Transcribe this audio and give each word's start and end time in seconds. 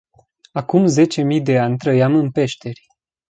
Acum 0.51 0.85
zece 0.85 1.21
mii 1.21 1.41
de 1.41 1.59
ani 1.59 1.77
trăiam 1.77 2.15
în 2.15 2.31
peșteri. 2.31 2.85